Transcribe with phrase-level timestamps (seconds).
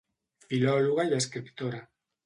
[0.47, 1.87] Filòloga i escriptora.